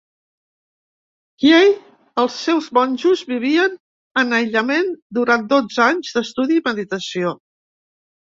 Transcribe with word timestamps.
Hiei, 1.47 1.67
els 2.21 2.37
seus 2.45 2.69
monjos 2.77 3.21
vivien 3.33 3.75
en 4.23 4.33
aïllament 4.37 4.89
durant 5.19 5.45
dotze 5.53 5.85
anys 5.91 6.15
d'estudi 6.17 6.57
i 6.61 6.65
meditació. 6.71 7.35